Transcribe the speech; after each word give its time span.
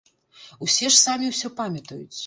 Усе 0.67 0.89
ж 0.89 0.91
самі 1.03 1.31
ўсё 1.37 1.55
памятаюць! 1.61 2.15